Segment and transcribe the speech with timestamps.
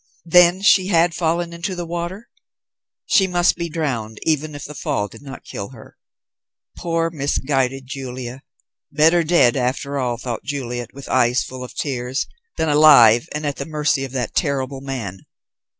[0.25, 2.27] Then she had fallen into the water?
[3.05, 5.95] She must be drowned even if the fall did not kill her.
[6.75, 8.41] Poor, misguided Julia.
[8.91, 12.25] Better dead, after all, thought Juliet, with eyes full of tears,
[12.57, 15.19] than alive, and at the mercy of that terrible man.